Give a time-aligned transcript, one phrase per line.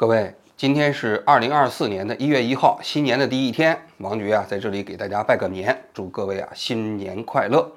[0.00, 3.76] 各位，今天是二零二四年的一月一号，新年的第一天。
[3.96, 7.68] 王局啊，在这里给大家拜个年，祝各位啊新年快乐。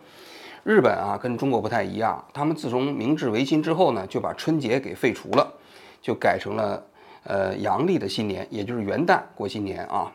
[0.64, 5.52] 日本啊，跟中国不太一样，他们自从明治维新之后呢，就把春节给废除了，
[6.00, 6.84] 就改成了
[7.24, 10.12] 呃阳历的新年，也就是元旦过新年啊。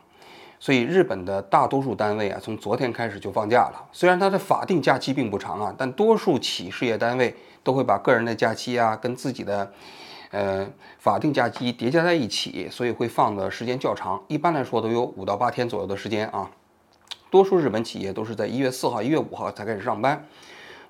[0.60, 3.84] 所以日本的大多数单位啊，从昨天开始就放假了。
[3.90, 7.34] 虽然它的法定假期并不长啊，但多数企事业单位
[7.64, 9.72] 都会把个人的假期啊跟自己的。
[10.30, 10.68] 呃，
[10.98, 14.22] 法定假期叠加在一起，所以会放的时间较长。
[14.28, 16.50] 一般来说都有五到八天左右的时间啊。
[17.30, 20.26] 多数日本企业都是在一月四号、一月五号才开始上班。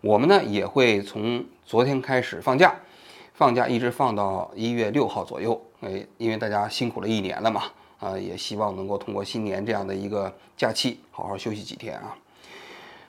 [0.01, 2.75] 我们呢也会从昨天开始放假，
[3.35, 5.61] 放假一直放到一月六号左右。
[5.81, 7.63] 哎，因为大家辛苦了一年了嘛，
[7.99, 12.17] 啊，也希望能够通过新年这样的一个假期，好好休息几天啊。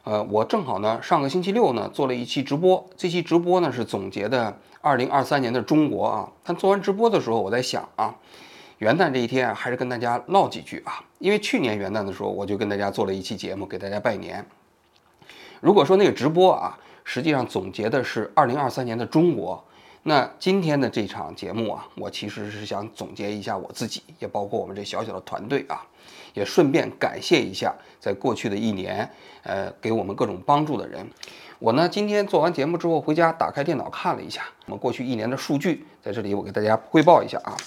[0.03, 6.31] 呃，我正好呢，上个星期六呢做了一期直播，这期直播呢是总结的二零二三年的中国啊。
[6.43, 8.15] 但做完直播的时候，我在想啊，
[8.77, 11.03] 元旦这一天，还是跟大家唠几句啊。
[11.19, 14.45] 因为去年元旦的时候，我就跟大家做了一期节目，给大家拜年。
[15.59, 19.61] 如果说那个直播啊，实际上总结的是二零二三年的中国。
[20.03, 25.85] 那今天的这场节目啊，我其实是想总结一下我自己，也包括我们这小小的团队啊，
[26.33, 29.09] 也顺便感谢一下在过去的一年，
[29.43, 31.05] 呃，给我们各种帮助的人。
[31.59, 37.57] 我呢，今天做完节目之后回家，打开电脑看了一下我们过去一年的数据，在这里我给大家汇报一下啊。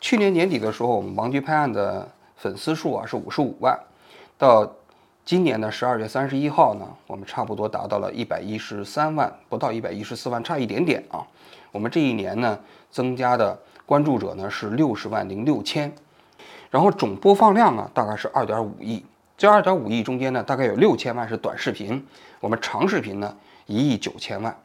[0.00, 3.78] 去年年底的时候，我们王局拍案的粉丝数啊是五十五万，
[4.38, 4.66] 到
[5.22, 11.20] 今年的十二月三十一号呢，我们差不多达到了一百一十三万，不到一百一十四万，差一点点啊。
[11.72, 12.58] 我们这一年呢，
[12.90, 15.92] 增加的关注者呢是六十万零六千，
[16.70, 19.04] 然后总播放量呢大概是二点五亿。
[19.38, 22.02] 这二点五亿中间呢，大概有六千万是短视频，
[22.40, 24.56] 我们长视频呢一亿九千万。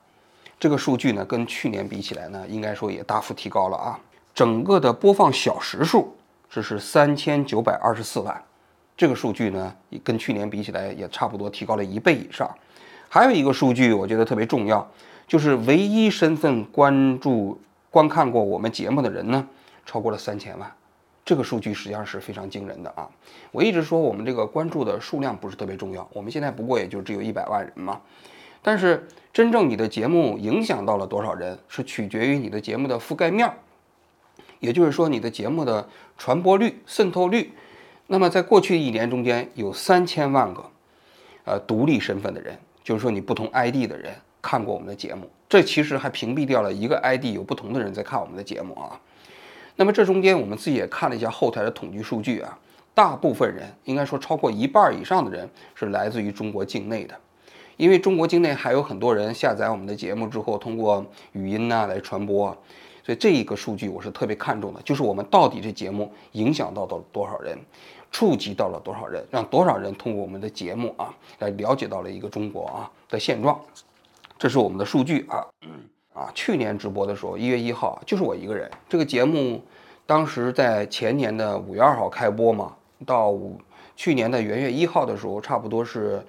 [0.58, 3.99] 这个数据呢，跟去年比起来呢，应该说也大幅提高了啊。
[4.33, 6.16] 整个的播放小时数
[6.49, 8.42] 这是三千九百二十四万，
[8.95, 12.49] 这个数据呢，跟去年比起来也差不多提高了一倍以上。
[13.09, 14.89] 还有一个数据，我觉得特别重要。
[15.27, 17.59] 就是唯一身份关注、
[17.89, 19.48] 观看过我们节目的人呢，
[19.86, 20.71] 超过了三千万，
[21.31, 23.09] 这个数据实际上是非常惊人的啊！
[23.53, 28.02] 我一直说我们这个关注的数量不是特别重要，我们现在不过也就只有一百万人嘛。
[28.61, 33.55] 但是真正你的节目影响到了多少人，是取决于你的节目的覆盖面儿，
[34.59, 35.87] 也就是说你的节目的
[36.17, 37.53] 传播率、渗透率。
[38.08, 40.70] 那么在过去一年中间，有三千万个
[41.45, 44.14] 呃独立身份的人，就是说你不同 ID 的人。
[44.41, 48.99] 看过我们的节目，这其实还屏蔽掉了一个 ID 有不同的人在看我们的节目啊。
[49.81, 52.55] 那么这中间我们自己也看了一下后台的统计数据啊，
[52.93, 57.15] 大部分人应该说超过一半以上的人是来自于中国境内的，
[57.77, 62.55] 因为中国境内还有很多人下载我们的节目之后通过语音呢来传播，
[63.03, 67.58] 所以这一个数据我是特别看重的，就是我们到底这节目影响到了多少人，
[68.11, 73.59] 触及到了多少人，让多少人通过我们的节目啊来了解到了一个中国啊的现状。
[74.37, 75.43] 这是我们的数据啊，
[76.14, 78.70] 啊，去年直播的时候，一月一号就是我一个人。
[78.89, 79.64] 这个节目
[80.05, 82.73] 当时在前年的五月二号开播嘛，
[83.05, 83.60] 到五
[83.95, 86.21] 去年的元月一号的时候，差不多是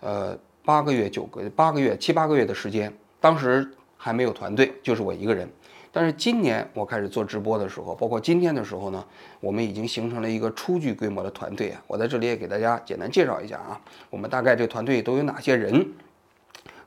[0.00, 2.92] 呃八个月、九个八个月、七八个月的时间。
[3.20, 5.48] 当时还没有团队，就是我一个人。
[5.90, 9.04] 但是今年我开始做直播的时候，包括今天的时候呢，
[9.40, 11.82] 我们已经形成了一个初具规模的团队啊。
[11.86, 15.86] 我在这里也给大家简单介绍一下啊，我们大概这团队都有哪些人。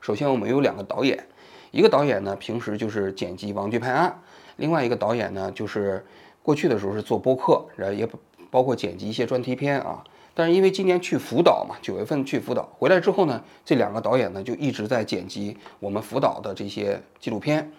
[0.00, 1.26] 首先，我们有两个导演，
[1.72, 4.10] 一个导演呢平时就是剪辑《王局拍案》，
[4.56, 6.04] 另外一个导演呢就是
[6.42, 8.06] 过去的时候是做播客，然后也
[8.50, 10.04] 包括剪辑一些专题片啊。
[10.34, 17.72] 但是因为今年去福岛嘛，九月份去福岛回来之后呢，这两个导演呢就一直在剪辑我们福岛的这些纪录片，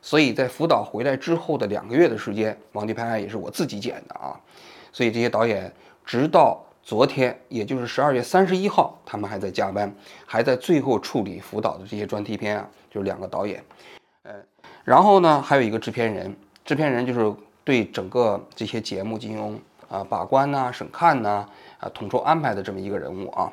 [0.00, 4.38] 所以在福岛回来之后的两个月的时间，《王局拍案》也是我自己剪的啊。
[4.92, 5.72] 所以这些导演
[6.04, 6.64] 直到。
[6.82, 9.94] 昨天，也就是十二月三十一号，他们还在加班，
[10.24, 13.64] 还在最后处理辅导的这些专题片啊，就两个导演，
[14.24, 14.32] 呃，
[14.84, 16.34] 然后呢，还有一个制片人，
[16.64, 17.32] 制片人就是
[17.62, 21.46] 对整个这些节目进行啊把关呐、审看呐、
[21.78, 23.52] 啊统筹安排的这么一个人物啊。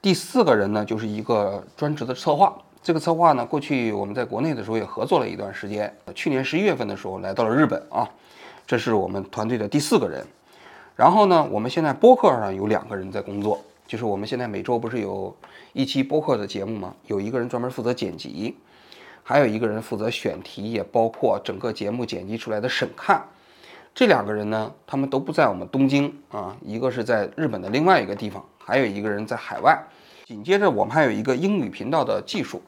[0.00, 8.08] 第四个人呢，就是一个专职的策划，这个策划呢，过去我们在国内的时候也合作了一段时间，去年十一月份的时候来到了日本啊，
[8.66, 10.24] 这是我们团队的第四个人。
[10.96, 13.58] 然后呢，我们现在播客上有两个人在工作，
[13.90, 15.36] 就是我们现在每周不是有
[15.72, 16.94] 一期播客的节目吗？
[17.08, 18.54] 有一个人专门负责剪辑，
[19.24, 23.20] 还有一个人负责选题，也包括整个节目剪辑出来的审看。
[23.92, 29.76] 这两个人呢，他们都不在我们东京啊，一个是在日本的另外一个地方，还有一个人在海外。
[30.24, 32.62] 紧接着，我们还有一个英语频道的技术。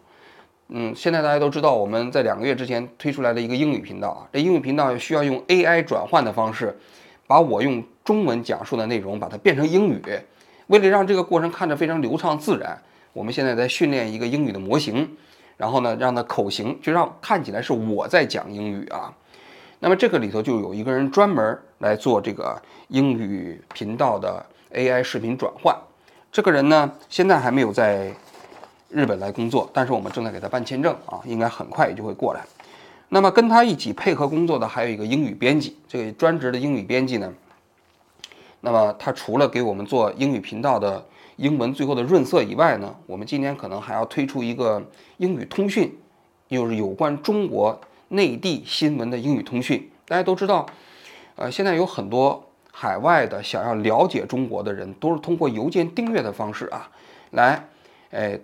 [0.70, 6.76] 嗯，现在大家都知道，我们在两个月之前推出来的一个英语频道啊，这英语频道需要用 AI 转换的方式，
[7.28, 10.02] 把我用中文讲述的内容把它变成英语。
[10.68, 12.80] 为了让这个过程看着非常流畅自然，
[13.12, 15.16] 我们现在在训练一个英语的模型，
[15.56, 19.12] 然后呢，让它口型就让看起来是我在讲英语啊。
[19.80, 25.76] 那么这个里头就有一个人专门来做这个英语频道的 AI 视频转换。
[26.30, 28.12] 这个人呢，现在还没有在
[28.88, 32.40] 日本来工作，但是我们正在给他办签证啊，应该很快也就会过来。
[33.08, 37.30] 那么跟他一起配合工作的还有一个英语编辑，这个专职的英语编辑呢，
[38.62, 41.06] 那么他除了给我们做英语频道的
[41.36, 44.82] 英文最后的润色以外呢，我们今年可能还要推出一个
[45.18, 45.96] 英语通讯，
[46.48, 47.80] 就是有关中国。
[48.14, 50.66] 内地新闻的英语通讯，大家都知道，
[51.34, 56.90] 呃，现在有很多海外的想要了解中国的人，都是通过邮件订阅的方式啊，
[57.30, 57.66] 来，
[58.10, 58.38] 哎，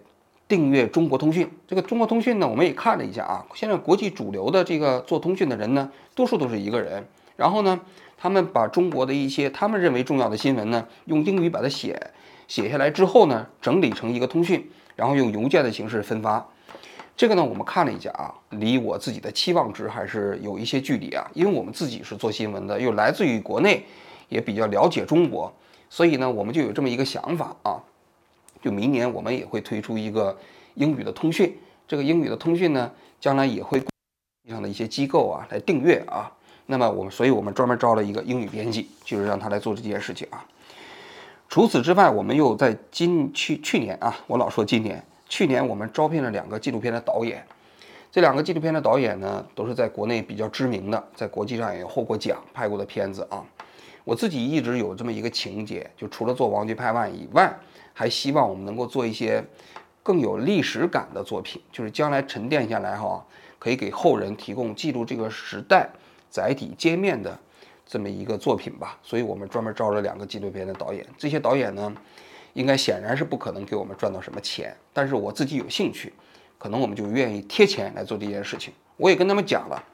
[0.48, 1.46] 订阅中国通讯。
[1.66, 7.06] 这个中国通讯呢，我们也看了一下啊，现在国际主流的这个做通讯的人呢，多数都是一个人。
[7.38, 7.80] 然后呢，
[8.16, 12.10] 他们把中国的一些他们认为重要的新闻呢，用英语把它写
[12.48, 16.44] 写下来之后呢，整理成一个通讯，然后用邮件的形式分发。
[17.16, 21.30] 这个呢，我们看了一下啊，离我自己的期望值还是有一些距离啊。
[21.32, 23.84] 因为我们自己是做新闻的，又来自于国内，
[24.28, 25.54] 也比较了解中国，
[25.88, 27.78] 所以呢，我们就有这么一个想法啊，
[28.60, 30.36] 就明年我们也会推出一个
[30.74, 31.56] 英语的通讯。
[31.86, 32.90] 这个英语的通讯呢，
[33.20, 33.80] 将来也会
[34.48, 36.32] 上的一些机构啊来订阅啊。
[36.70, 40.44] 那么我们，所以我们专门招了一个英语编辑，就是让他来做这件事情啊。
[41.48, 45.02] 除此之外，我们又在今去去年啊，我老说今年。
[45.30, 47.42] 去年我们招聘了两个纪录片的导演，
[48.12, 53.42] 这两个纪录片的导演呢，都是在国内比较知名的，在国际上也获过奖拍过的片子啊。
[54.04, 57.54] 我自己一直有这么一个情节，就除了做《王局拍案》以外，
[57.94, 59.42] 还希望我们能够做一些
[60.02, 63.22] 更有历史感的作品，就是将来沉淀下来哈，
[63.58, 65.90] 可以给后人提供记录这个时代
[66.30, 67.38] 载体界面的
[67.86, 68.98] 这么一个作品吧。
[69.02, 71.94] 所以我们专门招了两个纪录片的导演，这些导演呢。
[72.54, 76.12] 应该显然是不可能给我们赚到什么钱，但是我自己有兴趣，
[76.56, 78.72] 可能我们就愿意贴钱来做这件事情。
[78.96, 79.84] 我也跟他们讲了，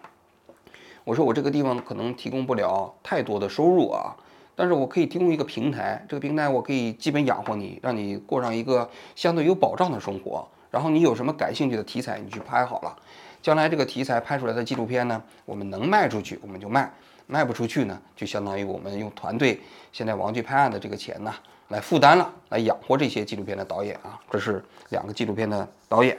[1.03, 4.17] 我说我这个地方可能提供不了太多的收入啊，
[4.55, 10.49] 但是我可以提供一个平台，这个平台我可以基本养活你，让你过上一个相对有保障的生活。
[10.71, 12.97] 然后你有什么感兴趣的题材，你去拍好了，
[13.45, 16.91] 将来这个题材拍出来的纪录片呢，我们能卖出去我们就卖，
[17.27, 19.61] 卖不出去呢，就相当于我们用团队
[19.93, 21.31] 现在王剧拍案的这个钱呢。
[21.69, 26.17] 来负担了，来养活这些纪录片的导演啊，这是两个纪录片的导演。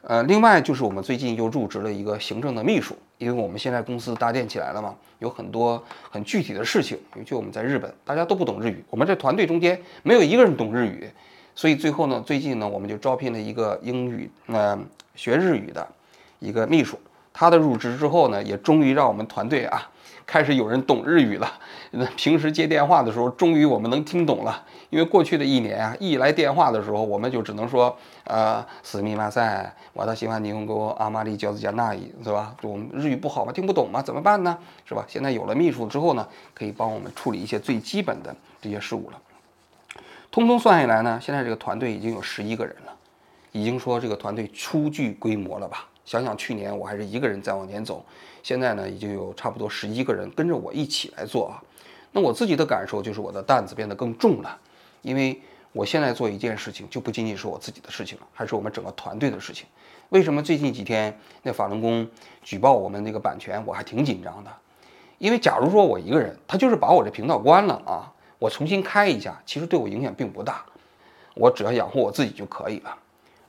[0.00, 11.10] 呃，另外就是我们最近又入职了一个行政的秘书，因为我们现在公司搭建起来了嘛，有很多很具体的事情，尤其我们在日本，大家都不懂日语，我们这团队中间没有一个人懂日语，
[11.54, 14.78] 所以最后呢，最近呢，我们就招聘了一个英语呃
[15.14, 15.86] 学日语的
[16.40, 16.98] 一个秘书。
[17.32, 19.88] 他的入职之后呢，也终于让我们团队啊。
[20.26, 21.52] 开始有人懂日语了，
[21.90, 24.64] 那 平时接电话的时候，终于我们能听懂了。
[24.90, 32.54] 因为过去的一年啊，一来电话的时候，我们就只能说，呃，斯密马赛，我的喜欢霓虹沟阿玛丽饺子加那伊，是吧？
[32.62, 34.56] 我们日语不好嘛，听不懂嘛，怎么办呢？
[34.84, 35.04] 是吧？
[35.08, 38.32] 现在有了秘书之后呢，可以帮我们处理一些最基本的
[38.62, 39.20] 这些事务了。
[40.30, 42.92] 通通算下来呢，现在这个团队已经有十一个人了，
[43.50, 45.88] 已经说这个团队初具规模了吧？
[46.04, 48.04] 想想去年我还是一个人在往前走。
[48.42, 51.62] 现在呢，已经有差不多十一个人跟着我一起来做啊。
[52.12, 54.58] 那我自己的感受就是我的担子变得更重了，
[55.02, 55.40] 因为
[55.72, 59.66] 我现在做一件事情就不仅仅是我自己的事情了，还是我们整个团队的事情。
[60.08, 62.08] 为什么最近几天那法轮功
[62.42, 64.50] 举报我们那个版权，我还挺紧张的？
[65.18, 70.64] 因为假如说我一个人，他就是把我这频道关了啊，我重新开一下，其实对我影响并不大，
[71.34, 72.96] 我只要养活我自己就可以了。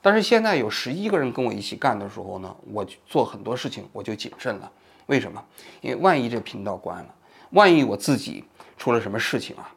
[0.02, 4.70] 但是现在有十一个人跟我一起干的时候呢，我做很多事情我就谨慎了。
[5.06, 5.42] 为什么？
[5.80, 7.14] 因为万一这频道关了，
[7.50, 8.44] 万一我自己
[8.76, 9.72] 出了什么事情啊，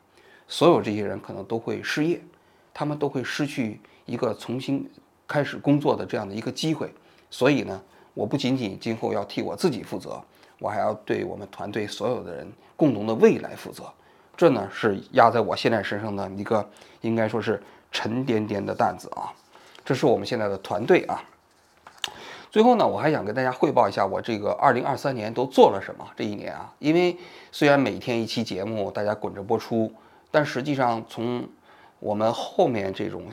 [0.48, 2.20] 所有这些人可能都会失业，
[2.74, 4.90] 他们都会失去一个重新
[5.28, 6.92] 开始工作的这样的一个机会。
[7.30, 7.82] 所以呢，
[8.14, 10.20] 我不仅仅今后要替我自己负责，
[10.60, 13.84] 我还要对我们团队所有的人共同的未来负责。
[14.36, 16.68] 这呢是压在我现在身上的一个
[17.02, 19.34] 应该说是沉甸甸的担子啊。
[19.86, 21.24] 这是我们现在的团队啊。
[22.50, 26.06] 最后呢，我还想跟大家汇报一下我这个二零二三年都做了什么。
[26.16, 27.16] 这一年啊，因为
[27.52, 29.92] 虽然每天一期节目大家滚着播出，
[30.32, 31.48] 但实际上从
[32.00, 33.24] 我们后面这种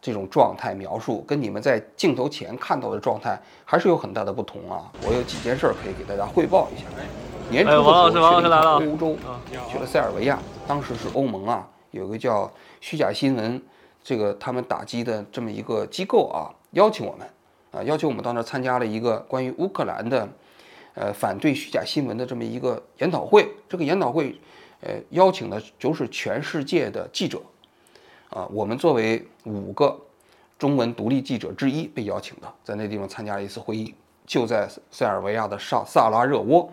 [0.00, 4.90] 这种状态描述，跟你们在镜头前看到的状态还是有很大的不同啊。
[5.06, 6.86] 我有几件事儿可以给大家汇报一下。
[7.50, 9.16] 年初的时候去了欧洲，
[9.68, 12.50] 去了塞尔维亚，当时是欧盟啊，有个叫
[12.80, 13.60] 虚假新闻，
[14.02, 17.26] 这个他们打击的这么一个机构啊，邀请我们。
[17.72, 20.28] 啊，邀请我们到那儿参加了一个关于乌克兰的，
[20.94, 23.48] 呃，反对虚假新闻的这么一个研讨会。
[23.68, 24.34] 这个研讨会，
[24.80, 27.40] 呃，邀请的就是全世界的记者，
[28.30, 29.96] 啊，我们作为五个
[30.58, 33.94] 中文独立记者之一被邀请的，在那地方参加了一次会议，
[34.26, 36.68] 就在塞尔维亚的萨萨拉热窝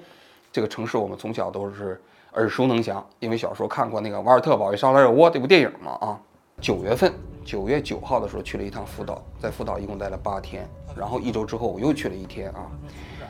[0.51, 2.01] 这个城市，我们从小都是
[2.33, 6.19] 耳熟能详，因为小时候看过那个《瓦尔特保卫萨拉热窝》这部电影嘛，啊。
[6.59, 7.13] 九月份，
[7.45, 12.67] 九月九号的时候去了一趟福岛，在福岛一共待了八天，然后一周之后我又去了一天啊，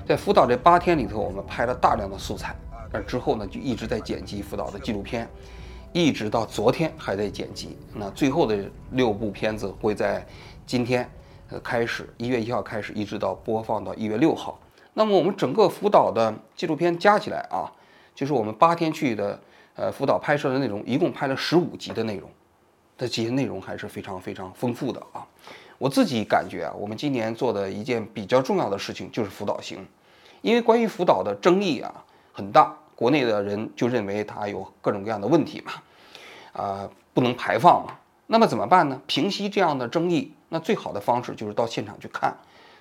[0.08, 2.56] 在福岛这八天里头，我们拍了大量的素材，
[2.92, 5.30] 而之后呢就一直在剪辑福岛的纪录片，
[5.92, 7.78] 一直到昨天还在剪辑。
[7.94, 8.58] 那最后的
[8.92, 10.26] 六部片子会在
[10.66, 11.08] 今天
[11.50, 14.58] 呃开始，一月一号开始，一直到播放到一月六号。
[14.94, 17.72] 那么我们整个福岛的纪录片加起来啊，
[18.16, 19.40] 就是我们八天去的
[19.76, 22.28] 呃福岛拍摄的内容，一共拍了十五集的内容。
[22.98, 25.26] 的这些内容还是非常非常丰富的啊！
[25.78, 29.86] 我自己感觉啊，我们今年做的一件比较重要的事情就是辅导型，
[30.42, 35.74] 因为关于辅导的争议啊很大，国内的人就认为它有各种各样的问题嘛，
[36.54, 37.94] 啊不能排放嘛，
[38.26, 39.00] 那么怎么办呢？
[39.06, 42.36] 平息这样的争议，那最好的方式就是到现场去看。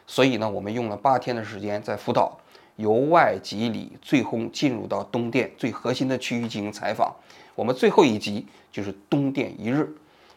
[0.07, 2.39] 所以呢，我们用了八天的时间在福岛
[2.77, 7.15] 由外及里，最后进入到东电最核心的区域进行采访。
[7.55, 9.95] 我们最后一集就是东电一日。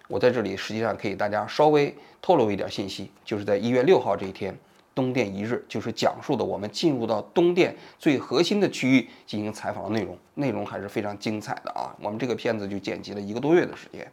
[0.10, 4.58] 我在这里实际上可以大家稍微透露一点信息，就是在一月六号这一天，
[4.96, 11.96] 东电一日就是讲述的我们进入到东电最核心的区域进行采访的内容，内容还是非常精彩的啊！
[12.02, 14.12] 我们这个片子就剪辑了一个多月的时间。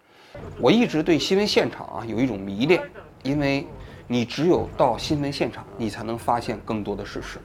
[0.60, 2.78] 我一直对新闻现场啊有一种迷恋，
[3.22, 3.66] 因为
[4.06, 7.38] 你只有到新闻现场，你才能发现更多的事实，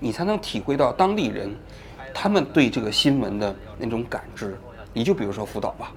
[0.00, 1.54] 你才能体会到当地人
[2.12, 4.58] 他们对这个新闻的那种感知。
[4.96, 5.92] 你就比如说福岛吧，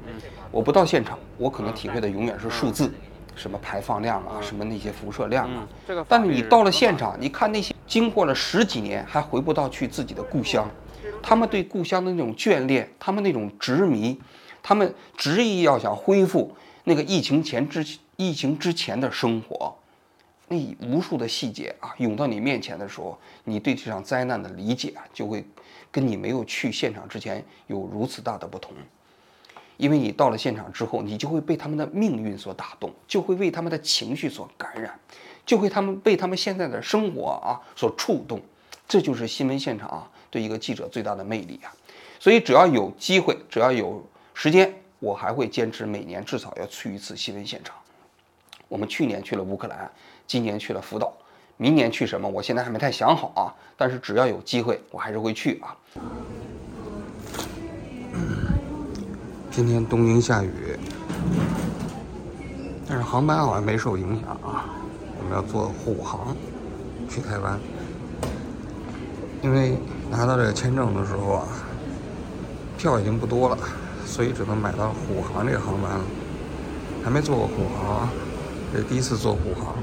[0.51, 2.91] 我不到现场，我可能体会的永远是数字，
[3.35, 5.67] 什么排放量啊，什么那些辐射量啊。
[6.07, 10.69] 但是你到了现场，你看那些经过了十几年还回不到去自己的故乡，
[11.21, 14.19] 他们对故乡的那种眷恋，他们那种执迷，
[14.63, 17.85] 他们执意要想恢复那个疫情前之
[18.15, 19.75] 疫情之前的生活，
[20.47, 25.45] 那无数的细节啊涌到你面前的时候，你对这场灾难的理解啊就会。
[25.89, 28.73] 跟你没有去现场之前有如此大的不同，
[29.77, 34.99] 因为你到了现场之后，你就会被他们的命运所打动，就会为他们的情绪所感染，
[35.45, 38.41] 就会他们被他们现在的生活啊所触动。
[38.87, 41.71] 这就是新闻现场啊对一个记者最大的魅力啊！
[42.19, 44.01] 所以只要有机会，只要有
[44.33, 47.75] 时间，我还会坚持每年至少要去一次新闻现场。
[48.67, 49.91] 我们去年去了乌克兰，
[50.25, 51.13] 今年去了福岛。
[51.57, 52.29] 明年去什么？
[52.29, 55.75] 我现在还没太想好啊，但是只要有机会，我还是会去啊。
[59.57, 60.77] 今天东京下雨，
[62.87, 64.69] 但是航班好像没受影响啊。
[65.17, 66.37] 我们要坐虎航
[67.09, 67.59] 去台湾，
[69.41, 69.75] 因为
[70.11, 71.47] 拿到这个签证的时候啊，
[72.77, 73.57] 票已经不多了，
[74.05, 76.05] 所以只能买到虎航这个航班了。
[77.03, 78.07] 还没坐过虎航，
[78.71, 79.73] 这第一次坐虎航。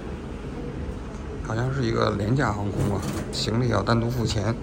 [1.42, 3.02] 好像是一个廉价航空啊，
[3.32, 4.54] 行李要单独付钱。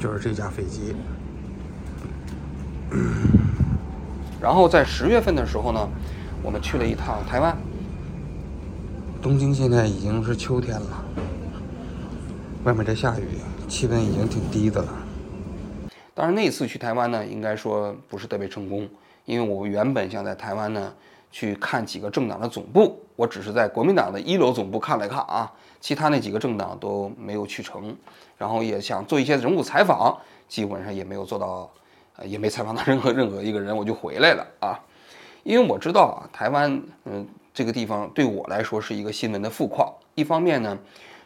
[0.00, 0.96] 就是这架飞机。
[4.40, 5.86] 然后在十月份的时候呢，
[6.42, 7.54] 我们去了一趟台湾。
[9.20, 11.04] 东京现在已经是秋天了，
[12.64, 13.36] 外面在下雨，
[13.68, 14.88] 气温已经挺低的了。
[16.14, 18.88] 但是，那次去台湾呢，应该说不是特别成功，
[19.26, 20.90] 因为我原本想在台湾呢
[21.34, 27.96] 去看几个政党的总部，我只是在国民党的一楼总部看了看啊，其他那几个政党都没有去成，
[28.38, 31.68] 然后也想做一些人物采访，基本上也没有做到，
[32.18, 34.78] 呃，也没采访到任何 任何一个人，我就回来了啊，
[35.42, 40.78] 因为我知道啊，台湾嗯这个地方对我来说是一个新闻的富矿，一方面呢，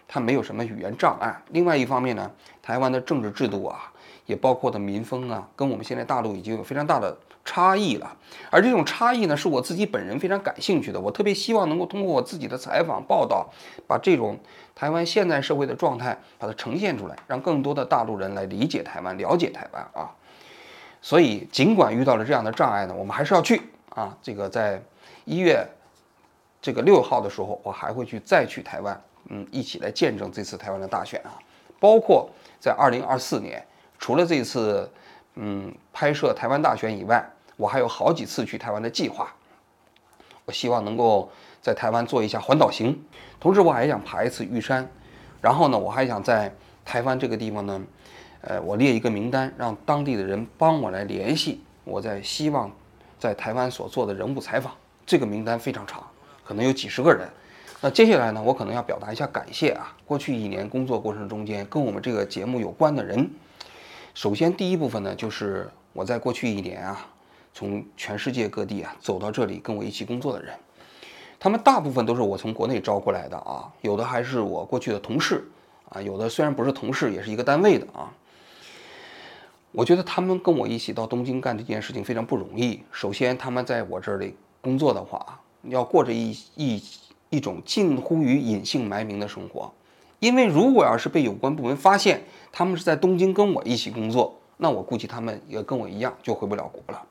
[0.09, 2.31] 它没有什么语言障碍，另外一方面呢，
[2.63, 3.93] 台湾的政治制度啊。
[4.25, 7.17] 也包括的民风啊，跟我们现在大陆已经有非常大的
[7.49, 8.15] 差异了。
[8.51, 11.01] 而这种差异呢，是我自己本人非常感兴趣的。
[11.01, 13.49] 我特别希望能够通过我自己的采访报道，
[13.87, 14.39] 把这种
[14.75, 20.13] 台湾现在社会的状态把它呈现出来，让更多的大陆人来理解台湾、了解台湾啊。
[21.01, 24.15] 所以，尽管遇到了这样的障碍呢，我们还是要去啊。
[24.21, 24.83] 这个在
[25.25, 25.67] 一月
[26.61, 31.33] 这个六号的时候，我还会去再去台湾，嗯，一起来见证这次台湾的大选啊。
[31.81, 32.29] 包括
[32.61, 33.65] 在二零二四年。
[34.01, 34.89] 除了这次，
[35.35, 37.21] 嗯，拍摄台湾大选以外，
[37.59, 39.35] 我还有好几次去台湾的计划。
[40.47, 42.99] 我希望能够在台湾做一下环岛行，
[43.39, 44.91] 同时我还想爬一次玉山。
[45.43, 46.51] 然后呢，我还想在
[46.87, 47.85] 台湾这个地方呢，
[48.41, 52.73] 呃，我列一个名单，让当地的人帮我来联系我在希望
[53.19, 54.73] 在台湾所做的人物采访。
[55.05, 56.03] 这个名单非常长，
[56.45, 57.29] 可能有几十个人。
[57.81, 59.95] 那接下来呢，我可能要表达一下感谢啊。
[60.05, 63.31] 过去一年工作过程中间，跟我们这个节目有关的人，
[64.15, 67.07] 首先第一部分呢，就是我在过去一年啊，
[67.59, 70.55] 从全世界各地啊走到这里跟我一起工作的人，
[71.41, 75.45] 他们大部分都是我从国内招过来的啊，有的还是我过去的同事
[75.89, 78.15] 啊，有的虽然不是同事，也是一个单位的啊。
[79.73, 82.81] 我觉得他们跟我一起到东京干这件事情非常不容易。
[82.93, 86.81] 首先，他们在我这里工作的话，要过着一一。
[87.31, 89.71] 一种近乎于隐姓埋名的生活，
[90.19, 97.07] 因为如果要是被有关部门发现他们是在东京跟我一起工作，那我估计他们也跟我一样就回不了国了。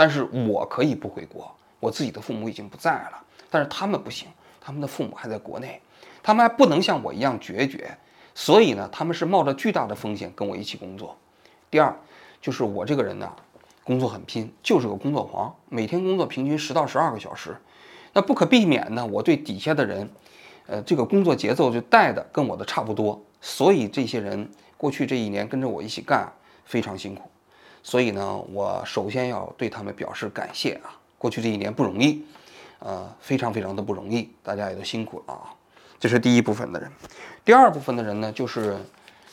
[0.00, 4.28] 但是我可以不回国，我自己的父母已经不在了，但是他们不行，
[4.58, 5.78] 他们的父母还在国内，
[6.22, 7.94] 他们还不能像我一样决绝，
[8.34, 11.14] 所以呢，他们是冒着巨大的风险跟我一起工作。
[11.70, 11.94] 第二，
[12.40, 13.30] 就是我这个人呢，
[13.84, 17.54] 工作很拼，就是个工作狂，每天工作平均十到十二个小时。
[18.14, 20.08] 那不可避免呢，我对底下的人，
[20.66, 26.26] 呃，这个工作节奏就带的跟我的差不多，所以这些人过去这一年跟着我一起干，
[26.64, 27.28] 非常辛苦，
[27.82, 32.24] 所以呢，我首先要对他们表示感谢啊，过去这一年不容易，
[32.78, 35.54] 呃，非常非常的不容易，大家也都辛苦了啊，
[35.98, 36.90] 这是第一部分的人，
[37.44, 38.78] 第二部分的人呢，就是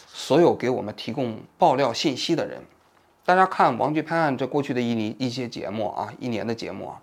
[0.08, 2.62] 所有给我们提供爆料信息的人，
[3.26, 7.02] 大家看王局拍案这过去的一年一些节目啊，一年的节目啊。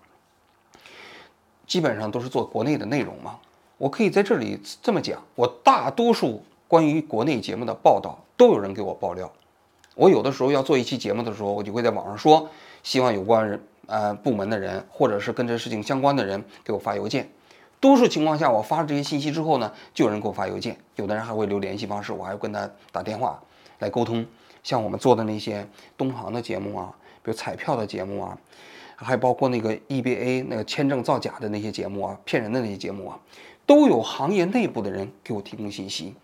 [1.67, 3.39] 基本上都是做国内的内容嘛，
[3.79, 9.31] 我可以在这里这么讲，我大多数关于国内节目的报道都有人给我爆料。
[9.95, 12.49] 我有的时候要做一期节目的时候，我就会在网上说，
[12.83, 17.29] 希望有关人呃部门的人或者是跟这事情相关的人给我发邮件。
[17.79, 23.41] 多数情况下，我发了这些信息之后呢，就有人给我发邮件，有的人还会留联系方式，我还要跟他打电话
[23.79, 24.25] 来沟通。
[24.63, 28.37] 像我们做的那些东航的节目啊，比如彩票的节目啊。
[28.97, 33.19] 还包括那个 EBA 那个签证造假的那些节目啊，骗人的那些节目啊，
[33.65, 36.15] 都有行业内部的人给我提供信息。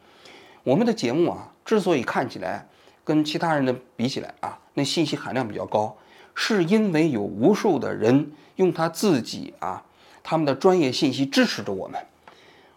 [0.64, 2.66] 我们的节目啊，之所以看起来
[3.04, 5.96] 跟其他人的比起来啊，那信息含量比较高，
[6.36, 9.84] 是因为有无数的人用他自己啊，
[10.24, 12.00] 他们的专业信息支持着我们。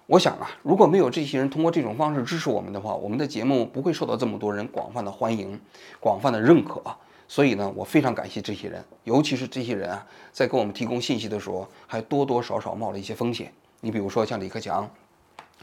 [0.07, 5.59] 我想啊，如果没有这些人通过这种方式支持我们的话，我们的节目不会受到这么多人广泛的欢迎、
[5.99, 6.83] 广泛的认可。
[7.27, 13.51] 所以呢，我非常感谢这些人，尤其是这些人啊，在给我们提供信息的时候，还多多少少冒了一些风险。
[13.81, 14.89] 你比如说像李克强，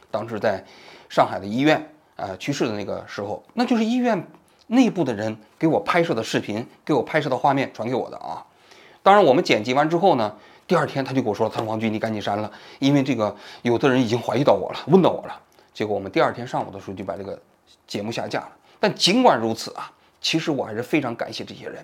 [0.09, 0.63] 当时在
[1.07, 4.27] 上海的医院啊去世的那个时候，那就是医院
[4.71, 8.45] 内部的人给我拍摄的视频，给我拍摄的画面传给我的啊。
[9.01, 10.35] 当然，我们剪辑完之后呢，
[10.67, 15.41] 第二天他就跟我说：“他说王军，你赶紧删了，因为这个有的人已经怀疑到我了，问到我了。”
[15.73, 17.39] 结果我们第二天上午的时候就把这个
[17.87, 18.51] 节目下架了。
[18.79, 19.91] 但尽管如此啊。
[20.23, 21.83] 其实我还是非常感谢这些人，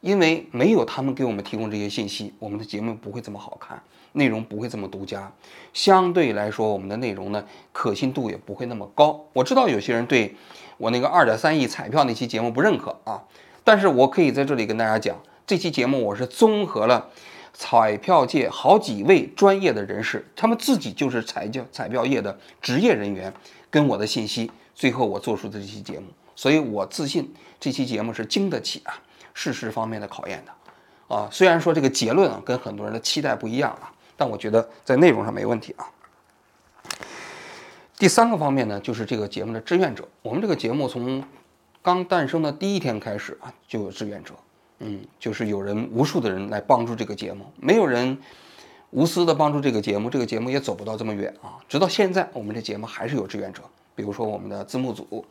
[0.00, 3.78] 因为没有他们给我们提供这些信息，我们的节目不会这么好看，
[4.12, 5.32] 内容不会这么独家，
[5.72, 9.24] 相对来说，我们的内容呢可信度也不会那么高。
[9.32, 10.34] 我知道有些人对
[10.78, 13.22] 我那个二点三亿彩票那期节目不认可啊，
[13.64, 17.08] 但是我可以在这里跟大家讲，这期节目我是综合了
[17.52, 23.32] 彩票界好几位专业的人士，他们自己就是彩票彩票业的职业人员，
[23.70, 26.06] 跟我的信息，最后我做出的这期节目。
[26.34, 28.94] 所以我自信这期节目是经得起啊
[29.34, 33.91] 事实方面的考验的，啊，虽然说这个结论啊跟很多人的期待不一样啊，
[34.22, 35.90] 但我觉得在内容上没问题啊。
[37.98, 40.06] 第三个方面呢，就是这个节目的志愿者。
[40.22, 41.20] 我们这个节目从
[41.82, 44.32] 刚诞生的第一天开始啊，就有志愿者，
[44.78, 48.16] 嗯，就是有人无数的人来帮助这个节目，没有人
[48.90, 51.58] 无私的帮助这个节目，这个节目也走不到这么远啊。
[51.68, 53.60] 直到现在，我们这节目还是有志愿者。
[53.94, 55.24] 比如说我们的字幕组，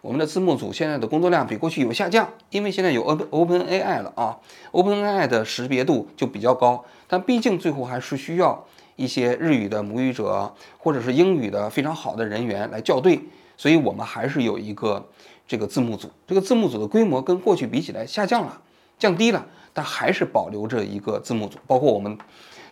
[0.00, 4.38] 我们的字幕组现在的工作量比过去有下降，因为现在有 Open Open AI 了啊
[4.72, 8.64] ，Open AI 的识别度就比较高，但毕竟最后还是需要
[8.96, 13.20] 一些日语的母语者或者是英语的非常好的人员来校对，
[13.56, 15.06] 所以我们还是有一个
[15.46, 18.60] 这个字幕组，这个字幕组的规模跟过去比起来下降了，
[18.98, 22.18] 降低了，但还是保留着一个字幕组，包括我们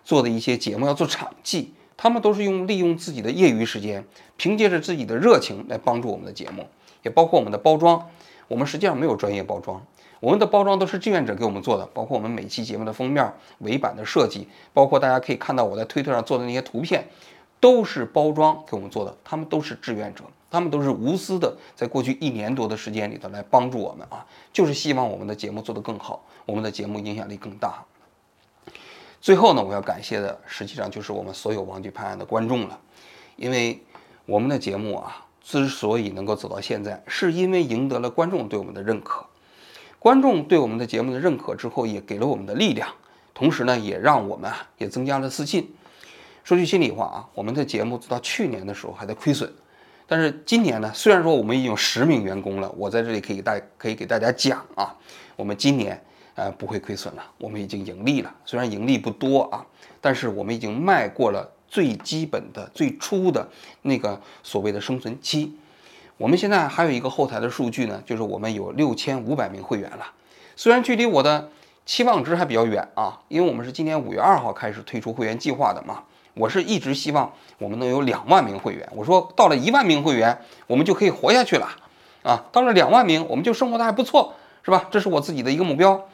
[0.04, 1.72] 做的一些节目要做场记。
[1.96, 4.04] 他们都是用利用自己的业余时间，
[4.36, 6.66] 凭借着自己的热情来帮助我们的节目，
[7.02, 8.08] 也包括我们的包装。
[8.48, 9.84] 我们实际上没有专业包装，
[10.20, 17.08] 我们的包装都是志愿者给我们做的，包括我们每期节目的封面、尾版的设计，包括大家可以看到我在推特上做的那些图片，
[17.58, 19.16] 都是包装给我们做的。
[19.24, 27.84] 他们都是志愿者，他们都是无私的，在过去一年多的时间里头来帮助我们啊，就是希望我们的节目做得更好，我们的节目影响力更大。
[29.20, 32.78] 最后呢，我要感谢的实际上就是我们所有王局拍案的观众了，
[33.36, 33.82] 因为
[34.24, 39.24] 我们的节目啊，之所以能够走到现在，是因为赢得了观众对我们的认可。
[39.98, 42.88] 观众对我们的节目的认可之后，也给了我们的力量，
[43.34, 45.74] 同时呢，也让我们啊也增加了自信。
[46.44, 49.52] 说句心里话啊，我们的节目直到去年的时候还在亏损，
[50.06, 54.94] 但是今年呢，虽然说我们已经有十名员工了，我在这里可以大可以给大家讲啊，
[55.34, 56.00] 我们今年
[56.36, 58.32] 呃不会亏损了，我们已经盈利了。
[58.44, 59.66] 虽然盈利不多啊，
[60.00, 63.48] 但是我们已经迈过了最基本的、最初的
[63.82, 65.52] 那个所谓的生存期。
[66.18, 70.06] 我们现在还有一个后台的数据呢，就是我们有六千五百名会员了。
[70.54, 71.50] 虽然距离我的
[71.84, 76.02] 期望值还比较远啊，因为我们是今年五月二号开始推出会员计划的嘛。
[76.34, 78.86] 我是一直希望我们能有两万名会员。
[78.94, 81.66] 我说到了一万名会员，我们就可以活下去了
[82.22, 82.44] 啊。
[82.52, 84.86] 到了两万名，我们就生活的还不错，是吧？
[84.90, 86.08] 这是我自己的一个目标。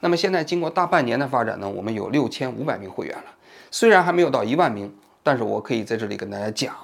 [0.00, 3.24] 那么现在经过大半年的发展呢，我们有六千五百名会员了。
[3.70, 6.74] 虽然还没有到一万名，但是我可以在这里跟大家讲。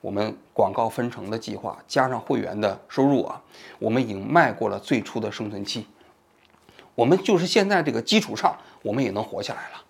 [0.00, 3.40] 我们广告分成的计划加上会员的收入啊，
[3.78, 5.86] 我们已经迈过了最初的生存期。
[6.94, 9.82] 我们就是现在这个基础上，我们也能活下来了。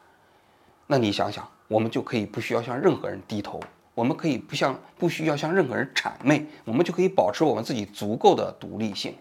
[0.86, 3.58] 那你想想，我们就可以不需要向任何人低头，
[3.94, 9.14] 我们可以不向不需要向任何人谄媚，我们就可以保持我们自己足够的独立性。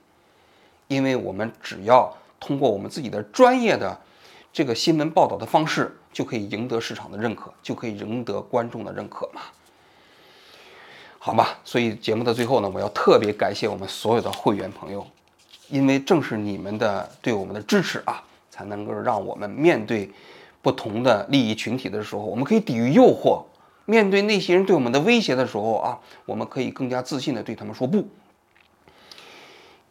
[0.87, 3.97] 因为我们只要通过我们自己的专业的
[4.51, 9.41] 这个新闻报道的方式，就可以赢得市场的认可，就可以赢得观众的认可嘛。
[11.19, 15.05] 好吧，所以节目的最后呢，我要特别感谢我们所有的会员朋友，
[15.69, 20.11] 因为正是你们的对我们的支持啊，才能够让我们面对
[20.63, 23.43] 不同的利益群体的时候，我们可以抵御诱惑；
[23.85, 28.03] 面对那些人对我们的威胁的时候啊，我们可以更加自信的对他们说不。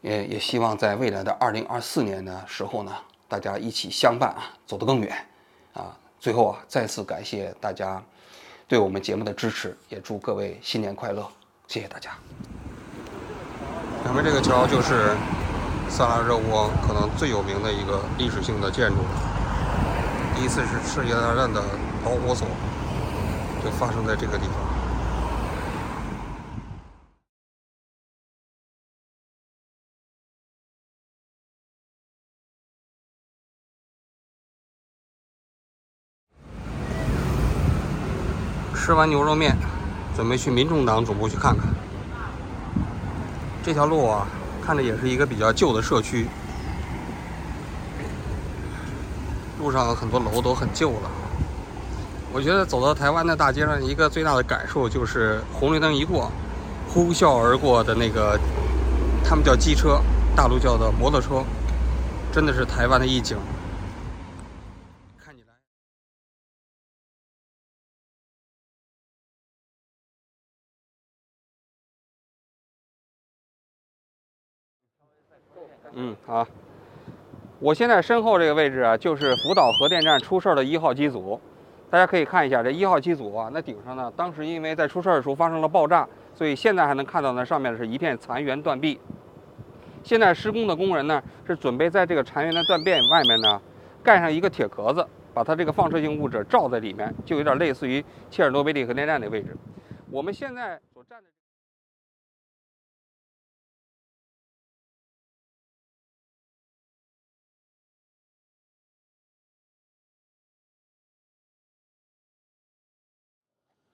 [0.00, 2.92] 也也希望在未来的二零二四年的时候呢，
[3.28, 5.14] 大家一起相伴啊，走得更远
[5.72, 5.96] 啊。
[6.18, 8.02] 最后啊，再次感谢大家。
[8.68, 11.26] 对我们节目的支持，也祝各位新年快乐，
[11.66, 12.12] 谢谢大家。
[14.04, 15.16] 前面这个桥就是
[15.88, 19.10] 萨拉热窝可能最有名的一个历史性的建筑了，
[20.36, 21.60] 第一次是世界大战的
[22.04, 22.46] 导火索，
[23.64, 24.69] 就发生在这个地方。
[38.90, 39.56] 吃完牛肉面，
[40.16, 41.68] 准备去民众党总部去看看。
[43.62, 44.26] 这条路啊，
[44.60, 46.26] 看着也是一个比较旧的社区，
[49.60, 51.10] 路上很多楼都很旧了。
[52.32, 56.28] 我觉得走到台湾的大街上，一个最大的感受就是红绿灯一过，
[56.88, 58.36] 呼啸而过的那个，
[59.24, 60.00] 他们叫机车，
[60.34, 61.44] 大陆叫的摩托车，
[62.32, 63.36] 真的是台湾的一景。
[75.94, 76.46] 嗯，好。
[77.58, 81.38] 我现在身后这个位置啊，就是福岛核电站出事儿的一号机组。
[81.90, 88.98] 大家可以看一下这一号机组啊，那顶上呢，当时因为在出事儿的时候发生了爆炸，所以现在还能看到那上面是一片残垣断壁。
[90.02, 93.60] 现在施工的工人呢，是准备在这个残垣的断壁外面呢，
[94.02, 99.54] 盖上一个铁壳子，把它这个放射性物质罩在里面，就有点类似于切尔诺贝利核电站的位置。
[100.10, 101.24] 我们现在所站的。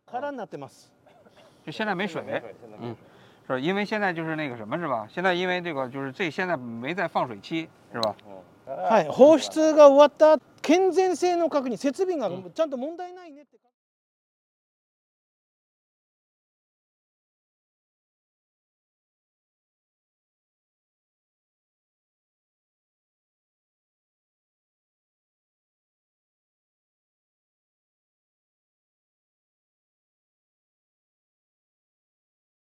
[0.07, 0.91] 空になってます。
[1.67, 2.23] 就现在没水，
[2.81, 2.97] 嗯，
[3.47, 5.07] 是因为现在就是那个什么是吧？
[5.11, 8.15] 现在因为这个就是这现在没在放水期是吧？
[8.67, 13.59] はい、放出が終わった健全性の確認、設備がちゃんと問題ないねって。